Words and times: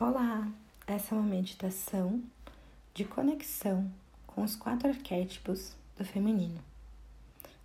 Olá, 0.00 0.48
essa 0.86 1.12
é 1.12 1.18
uma 1.18 1.26
meditação 1.26 2.22
de 2.94 3.04
conexão 3.04 3.90
com 4.28 4.44
os 4.44 4.54
quatro 4.54 4.88
arquétipos 4.88 5.74
do 5.96 6.04
feminino. 6.04 6.62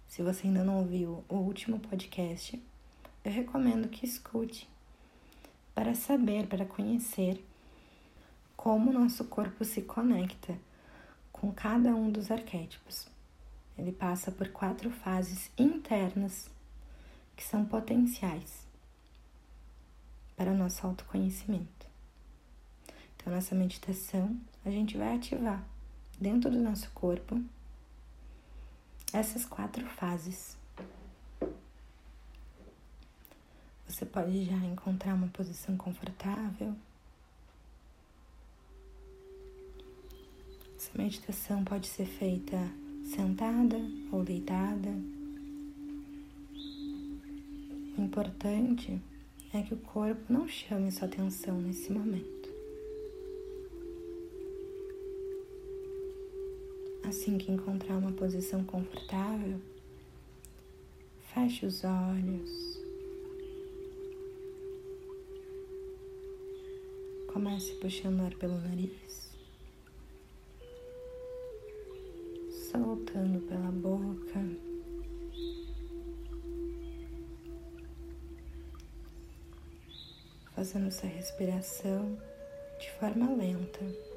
Se 0.08 0.24
você 0.24 0.48
ainda 0.48 0.64
não 0.64 0.80
ouviu 0.80 1.24
o 1.30 1.36
último 1.36 1.80
podcast, 1.80 2.60
eu 3.24 3.32
recomendo 3.32 3.88
que 3.88 4.04
escute 4.04 4.68
para 5.76 5.94
saber, 5.94 6.48
para 6.48 6.66
conhecer 6.66 7.40
como 8.58 8.90
o 8.90 8.94
nosso 8.94 9.26
corpo 9.26 9.64
se 9.64 9.84
conecta 9.84 10.58
com 11.32 11.52
cada 11.52 11.94
um 11.94 12.10
dos 12.10 12.32
arquétipos. 12.32 13.08
Ele 13.78 13.92
passa 13.92 14.32
por 14.32 14.50
quatro 14.50 14.90
fases 14.90 15.52
internas 15.56 16.50
que 17.36 17.44
são 17.44 17.64
potenciais 17.64 18.66
para 20.36 20.50
o 20.50 20.58
nosso 20.58 20.88
autoconhecimento. 20.88 21.83
Então, 23.24 23.32
nessa 23.32 23.56
meditação, 23.56 24.38
a 24.66 24.70
gente 24.70 24.98
vai 24.98 25.16
ativar 25.16 25.64
dentro 26.20 26.52
do 26.52 26.60
nosso 26.60 26.92
corpo 26.92 27.42
essas 29.14 29.46
quatro 29.46 29.86
fases. 29.88 30.58
Você 33.88 34.06
pode 34.06 34.44
já 34.44 34.58
encontrar 34.58 35.14
uma 35.14 35.30
posição 35.30 35.78
confortável. 35.78 36.76
Essa 40.76 40.92
meditação 40.98 41.64
pode 41.64 41.88
ser 41.88 42.06
feita 42.06 42.58
sentada 43.06 43.78
ou 44.12 44.22
deitada. 44.22 44.90
O 47.98 48.02
importante 48.02 49.02
é 49.54 49.62
que 49.62 49.74
o 49.74 49.78
corpo 49.78 50.22
não 50.28 50.46
chame 50.46 50.92
sua 50.92 51.08
atenção 51.08 51.62
nesse 51.62 51.90
momento. 51.90 52.43
Assim 57.08 57.38
que 57.38 57.52
encontrar 57.52 57.98
uma 57.98 58.12
posição 58.14 58.64
confortável, 58.64 59.60
feche 61.34 61.66
os 61.66 61.84
olhos. 61.84 62.82
Comece 67.32 67.74
puxando 67.76 68.22
ar 68.22 68.34
pelo 68.36 68.58
nariz, 68.58 69.32
soltando 72.72 73.42
pela 73.48 73.72
boca. 73.72 74.40
Fazendo 80.56 80.88
essa 80.88 81.08
respiração 81.08 82.18
de 82.80 82.90
forma 82.92 83.34
lenta. 83.36 84.13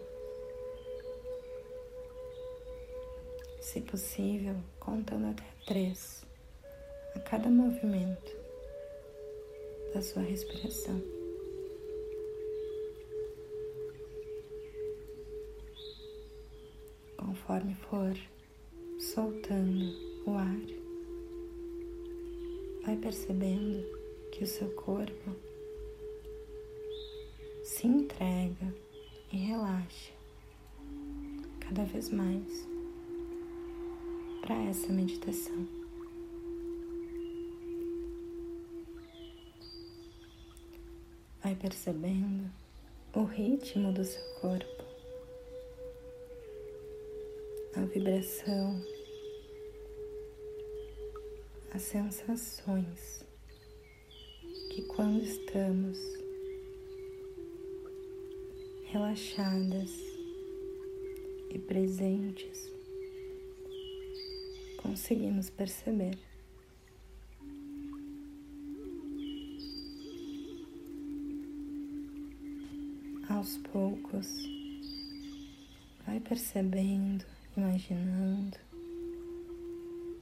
Se 3.67 3.81
possível, 3.81 4.55
contando 4.79 5.27
até 5.27 5.45
três 5.67 6.25
a 7.17 7.19
cada 7.19 7.51
movimento 7.51 8.37
da 9.93 10.01
sua 10.01 10.23
respiração. 10.23 11.03
Conforme 17.17 17.75
for 17.91 18.17
soltando 19.01 19.93
o 20.25 20.35
ar, 20.35 20.61
vai 22.85 22.97
percebendo 22.97 23.85
que 24.31 24.45
o 24.45 24.47
seu 24.47 24.71
corpo 24.77 25.35
se 27.65 27.89
entrega 27.89 28.73
e 29.33 29.37
relaxa 29.39 30.13
cada 31.59 31.83
vez 31.83 32.11
mais 32.11 32.76
para 34.47 34.63
essa 34.63 34.93
meditação. 34.93 35.67
Vai 41.43 41.57
percebendo 41.57 42.49
o 43.13 43.25
ritmo 43.25 43.93
do 43.93 44.05
seu 44.05 44.23
corpo, 44.41 44.85
a 47.75 47.81
vibração, 47.87 48.81
as 51.75 51.83
sensações 51.83 53.25
que 54.71 54.83
quando 54.83 55.25
estamos 55.25 55.99
relaxadas 58.85 59.91
e 61.51 61.59
presentes 61.59 62.76
conseguimos 64.87 65.51
perceber. 65.51 66.17
Aos 73.29 73.57
poucos, 73.73 74.49
vai 76.07 76.21
percebendo, 76.21 77.25
imaginando 77.57 78.57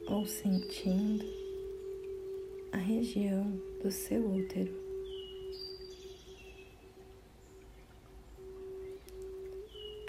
ou 0.06 0.26
sentindo 0.26 1.24
a 2.72 2.78
região 2.78 3.44
do 3.82 3.90
seu 3.90 4.26
útero. 4.26 4.72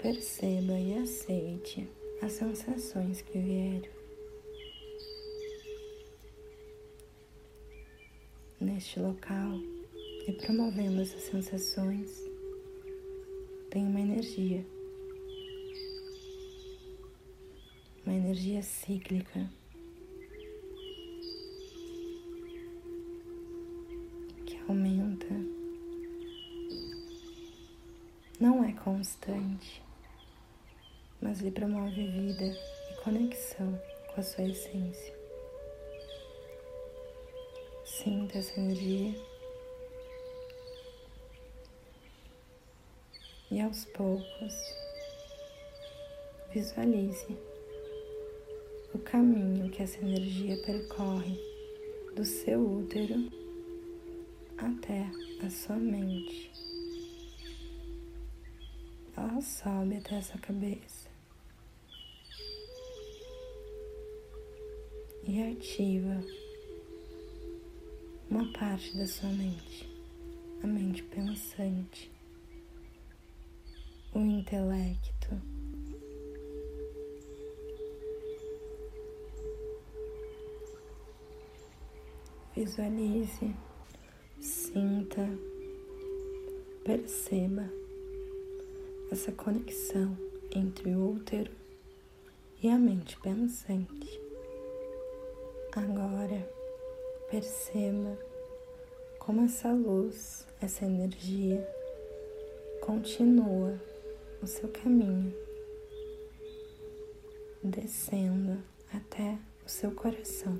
Perceba 0.00 0.78
e 0.78 0.94
aceite 0.94 1.88
as 2.22 2.32
sensações 2.32 3.20
que 3.20 3.38
vieram. 3.38 3.95
Neste 8.60 8.98
local 9.00 9.60
e 10.26 10.32
promovendo 10.32 11.00
essas 11.00 11.22
sensações, 11.22 12.10
tem 13.70 13.86
uma 13.86 14.00
energia, 14.00 14.66
uma 18.04 18.14
energia 18.14 18.62
cíclica. 18.62 19.48
Que 24.46 24.58
aumenta, 24.68 25.34
não 28.40 28.64
é 28.64 28.72
constante, 28.72 29.82
mas 31.20 31.40
lhe 31.40 31.50
promove 31.50 32.06
vida 32.06 32.44
e 32.46 33.02
conexão 33.02 33.80
com 34.14 34.20
a 34.20 34.24
sua 34.24 34.44
essência. 34.44 35.15
Sinta 38.06 38.38
essa 38.38 38.60
energia. 38.60 39.12
E 43.50 43.60
aos 43.60 43.84
poucos, 43.86 44.54
visualize 46.54 47.36
o 48.94 48.98
caminho 49.00 49.68
que 49.72 49.82
essa 49.82 49.98
energia 49.98 50.56
percorre 50.58 51.36
do 52.14 52.24
seu 52.24 52.60
útero 52.78 53.28
até 54.56 55.10
a 55.44 55.50
sua 55.50 55.74
mente. 55.74 56.52
Ela 59.16 59.42
sobe 59.42 59.96
até 59.96 60.18
a 60.18 60.22
sua 60.22 60.38
cabeça 60.38 61.10
e 65.24 65.42
ativa 65.42 66.45
uma 68.30 68.50
parte 68.52 68.96
da 68.96 69.06
sua 69.06 69.28
mente, 69.28 69.88
a 70.62 70.66
mente 70.66 71.02
pensante, 71.04 72.10
o 74.12 74.18
intelecto. 74.18 75.40
Visualize, 82.54 83.54
sinta, 84.40 85.28
perceba 86.84 87.70
essa 89.12 89.30
conexão 89.30 90.16
entre 90.50 90.94
o 90.94 91.16
útero 91.16 91.52
e 92.62 92.68
a 92.68 92.78
mente 92.78 93.18
pensante. 93.20 94.20
Agora, 95.74 96.55
Perceba 97.30 98.16
como 99.18 99.44
essa 99.44 99.72
luz, 99.72 100.46
essa 100.60 100.84
energia 100.84 101.66
continua 102.80 103.80
o 104.40 104.46
seu 104.46 104.68
caminho, 104.68 105.34
descendo 107.64 108.62
até 108.92 109.36
o 109.64 109.68
seu 109.68 109.90
coração. 109.90 110.56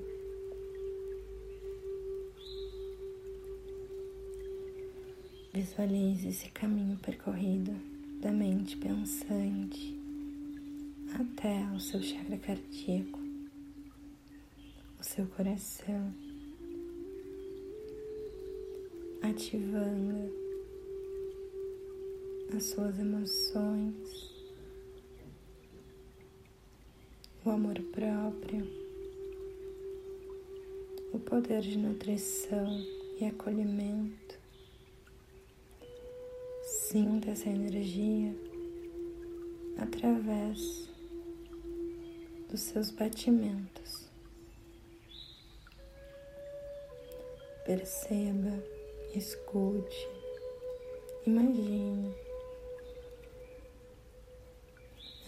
Visualize 5.53 6.27
esse 6.27 6.49
caminho 6.49 6.97
percorrido 6.97 7.71
da 8.19 8.31
mente 8.31 8.75
pensante 8.75 9.97
até 11.15 11.65
o 11.73 11.79
seu 11.79 12.03
chakra 12.03 12.37
cardíaco, 12.37 13.19
o 14.99 15.03
seu 15.03 15.25
coração, 15.27 16.13
ativando 19.29 20.31
as 22.55 22.63
suas 22.63 22.97
emoções, 22.97 24.33
o 27.43 27.49
amor 27.49 27.79
próprio, 27.91 28.65
o 31.13 31.19
poder 31.19 31.61
de 31.61 31.77
nutrição 31.77 32.85
e 33.19 33.25
acolhimento. 33.25 34.37
Sinta 36.63 37.31
essa 37.31 37.49
energia 37.49 38.33
através 39.77 40.89
dos 42.49 42.61
seus 42.61 42.91
batimentos. 42.91 44.07
Perceba, 47.65 48.76
escute, 49.17 50.07
imagine 51.25 52.13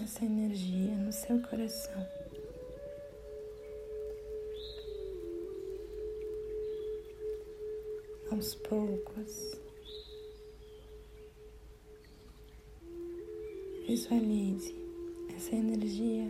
essa 0.02 0.24
energia 0.24 0.96
no 0.96 1.12
seu 1.12 1.42
coração. 1.42 2.08
Aos 8.32 8.54
poucos, 8.56 9.60
visualize 13.88 14.76
essa 15.36 15.56
energia 15.56 16.28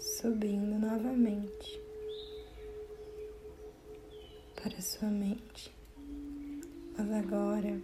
subindo 0.00 0.76
novamente 0.78 1.87
para 4.68 4.82
sua 4.82 5.08
mente. 5.08 5.72
Mas 6.96 7.10
agora 7.10 7.80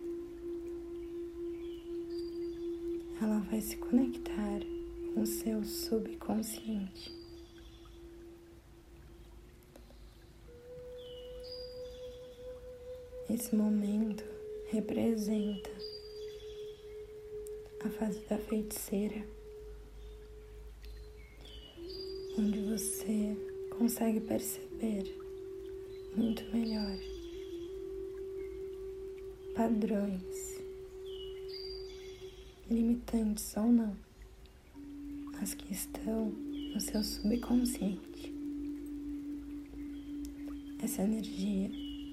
ela 3.23 3.39
vai 3.51 3.61
se 3.61 3.77
conectar 3.77 4.61
com 5.15 5.23
o 5.23 5.27
seu 5.27 5.65
subconsciente. 5.65 7.15
Esse 13.31 13.57
momento 13.57 14.23
representa 14.69 15.71
a 17.85 17.89
fase 17.89 18.21
da 18.29 18.37
feiticeira, 18.37 19.25
onde 22.39 22.61
você 22.61 23.37
consegue 23.71 24.21
perceber 24.21 25.24
muito 26.17 26.45
melhor. 26.55 26.99
Padrões. 29.55 30.61
Limitantes 32.71 33.57
ou 33.57 33.67
não, 33.67 33.97
mas 35.33 35.53
que 35.55 35.73
estão 35.73 36.31
no 36.75 36.81
seu 36.81 37.03
subconsciente. 37.03 38.33
Essa 40.83 41.03
energia 41.03 41.71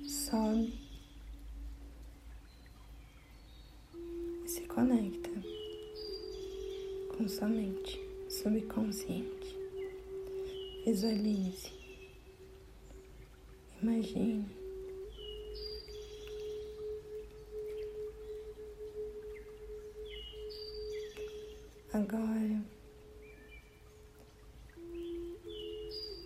sobe 0.08 0.74
e 4.44 4.48
se 4.48 4.62
conecta 4.62 5.30
com 7.18 7.28
sua 7.28 7.48
mente 7.48 8.00
subconsciente. 8.30 9.58
Visualize, 10.86 11.81
imagine 13.82 14.62
Agora, 21.94 22.64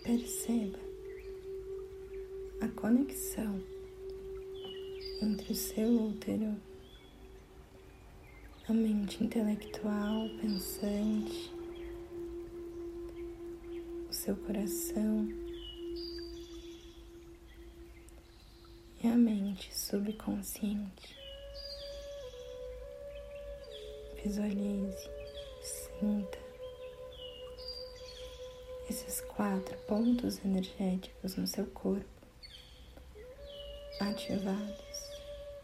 perceba 0.04 0.78
a 2.60 2.68
conexão 2.68 3.60
entre 5.20 5.52
o 5.52 5.56
seu 5.56 5.88
útero, 6.06 6.54
a 8.68 8.72
mente 8.72 9.24
intelectual, 9.24 10.28
pensante, 10.40 11.52
o 14.08 14.12
seu 14.12 14.36
coração 14.36 15.28
e 19.02 19.08
a 19.08 19.16
mente 19.16 19.76
subconsciente. 19.76 21.16
Visualize 24.22 25.08
Sinta 25.62 26.38
esses 28.88 29.20
quatro 29.22 29.76
pontos 29.88 30.38
energéticos 30.44 31.36
no 31.36 31.46
seu 31.46 31.66
corpo 31.66 32.06
ativados 34.00 35.10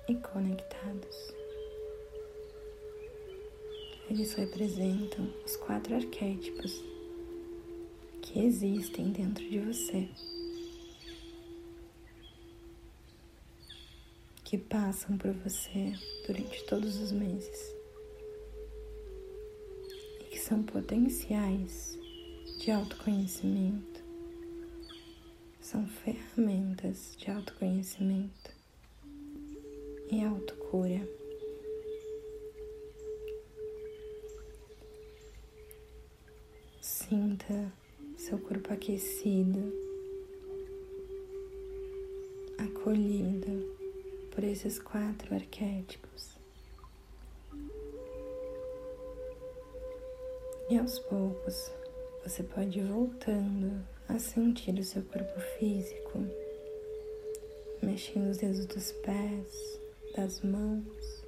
e 0.08 0.14
conectados. 0.16 1.34
Eles 4.08 4.32
representam 4.34 5.30
os 5.44 5.56
quatro 5.56 5.94
arquétipos 5.94 6.82
que 8.22 8.40
existem 8.40 9.12
dentro 9.12 9.44
de 9.48 9.58
você, 9.58 10.08
que 14.52 14.58
passam 14.58 15.16
por 15.16 15.32
você 15.32 15.94
durante 16.26 16.62
todos 16.64 16.98
os 17.00 17.10
meses. 17.10 17.74
São 20.36 20.62
potenciais 20.62 21.98
de 22.58 22.70
autoconhecimento, 22.70 24.04
são 25.58 25.86
ferramentas 25.86 27.16
de 27.16 27.30
autoconhecimento 27.30 28.50
e 30.10 30.22
autocura. 30.22 31.08
Sinta 36.78 37.72
seu 38.18 38.38
corpo 38.38 38.70
aquecido, 38.70 39.72
acolhido 42.58 43.81
por 44.34 44.44
esses 44.44 44.78
quatro 44.78 45.34
arquétipos. 45.34 46.36
E 50.70 50.78
aos 50.78 50.98
poucos 51.00 51.70
você 52.24 52.42
pode 52.42 52.78
ir 52.78 52.86
voltando 52.86 53.86
a 54.08 54.18
sentir 54.18 54.74
o 54.78 54.84
seu 54.84 55.02
corpo 55.02 55.38
físico, 55.58 56.18
mexendo 57.82 58.30
os 58.30 58.38
dedos 58.38 58.66
dos 58.66 58.92
pés, 58.92 59.80
das 60.16 60.40
mãos, 60.40 61.24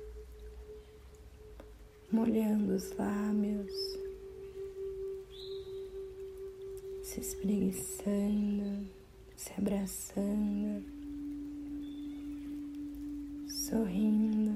molhando 2.11 2.75
os 2.75 2.97
lábios, 2.97 3.73
se 7.03 7.21
espreguiçando, 7.21 8.89
se 9.37 9.53
abraçando, 9.59 10.94
sorrindo 13.75 14.55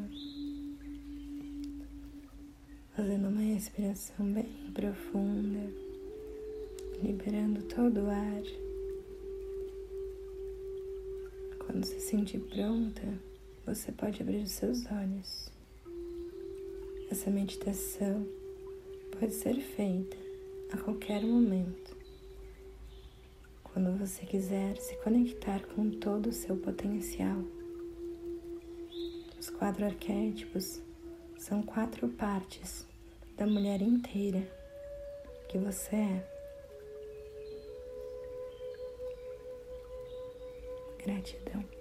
fazendo 2.95 3.29
uma 3.29 3.41
respiração 3.41 4.33
bem 4.33 4.49
profunda, 4.73 5.73
liberando 7.03 7.63
todo 7.63 8.03
o 8.03 8.11
ar. 8.11 8.43
Quando 11.59 11.85
se 11.85 11.99
sentir 11.99 12.39
pronta, 12.39 13.03
você 13.67 13.91
pode 13.91 14.23
abrir 14.23 14.45
os 14.45 14.53
seus 14.53 14.87
olhos. 14.87 15.51
Essa 17.11 17.29
meditação 17.29 18.25
pode 19.19 19.35
ser 19.35 19.57
feita 19.61 20.17
a 20.73 20.77
qualquer 20.77 21.25
momento. 21.25 21.97
Quando 23.65 23.99
você 23.99 24.25
quiser 24.25 24.77
se 24.77 24.95
conectar 25.03 25.67
com 25.75 25.91
todo 25.91 26.29
o 26.29 26.33
seu 26.33 26.57
potencial. 26.57 27.58
Os 29.49 29.55
quatro 29.57 29.87
arquétipos 29.87 30.79
são 31.39 31.63
quatro 31.63 32.07
partes 32.07 32.87
da 33.35 33.47
mulher 33.47 33.81
inteira 33.81 34.47
que 35.49 35.57
você 35.57 35.97
é. 35.97 36.29
Gratidão. 41.03 41.78